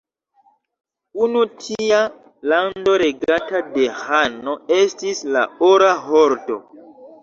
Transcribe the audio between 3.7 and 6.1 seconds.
de ĥano estis la Ora